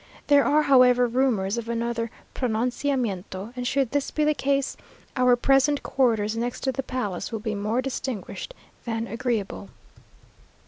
There 0.25 0.43
are, 0.43 0.63
however, 0.63 1.05
rumours 1.05 1.59
of 1.59 1.69
another 1.69 2.09
pronunciamiento, 2.33 3.53
and 3.55 3.67
should 3.67 3.91
this 3.91 4.09
be 4.09 4.23
the 4.23 4.33
case, 4.33 4.75
our 5.15 5.35
present 5.35 5.83
quarters 5.83 6.35
next 6.35 6.61
to 6.61 6.71
the 6.71 6.81
palace 6.81 7.31
will 7.31 7.37
be 7.39 7.53
more 7.53 7.83
distinguished 7.83 8.55
than 8.83 9.05
agreeable. 9.05 9.69